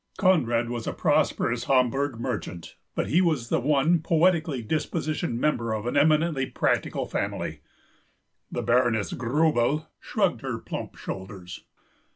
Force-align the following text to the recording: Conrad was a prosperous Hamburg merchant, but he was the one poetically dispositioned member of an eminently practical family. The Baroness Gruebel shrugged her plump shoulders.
Conrad 0.17 0.67
was 0.71 0.87
a 0.87 0.93
prosperous 0.93 1.65
Hamburg 1.65 2.19
merchant, 2.19 2.75
but 2.95 3.05
he 3.09 3.21
was 3.21 3.49
the 3.49 3.59
one 3.59 3.99
poetically 3.99 4.63
dispositioned 4.63 5.37
member 5.39 5.73
of 5.73 5.85
an 5.85 5.95
eminently 5.95 6.47
practical 6.47 7.05
family. 7.05 7.59
The 8.51 8.63
Baroness 8.63 9.13
Gruebel 9.13 9.85
shrugged 9.99 10.41
her 10.41 10.57
plump 10.57 10.95
shoulders. 10.95 11.65